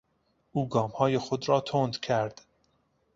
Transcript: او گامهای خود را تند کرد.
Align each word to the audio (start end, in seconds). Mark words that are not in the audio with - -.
او 0.51 0.69
گامهای 0.69 1.17
خود 1.17 1.49
را 1.49 1.61
تند 1.61 1.99
کرد. 1.99 2.41